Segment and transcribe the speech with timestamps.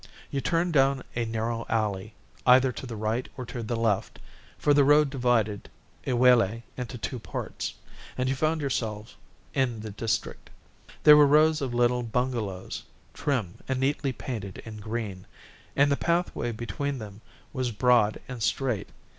[0.31, 2.15] You turned down a narrow alley,
[2.47, 4.17] either to the right or to the left,
[4.57, 5.69] for the road divided
[6.07, 7.75] Iwelei into two parts,
[8.17, 9.15] and you found yourself
[9.53, 10.49] in the district.
[11.03, 12.81] There were rows of little bungalows,
[13.13, 15.27] trim and neatly painted in green,
[15.75, 17.21] and the pathway between them
[17.53, 18.89] was broad and straight.